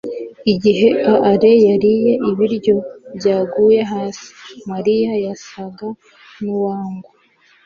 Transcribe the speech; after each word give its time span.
igihe 0.53 0.87
alain 1.29 1.61
yariye 1.69 2.13
ibiryo 2.29 2.75
byaguye 3.17 3.79
hasi, 3.91 4.27
mariya 4.69 5.11
yasaga 5.25 5.87
nuwangwa 6.43 7.11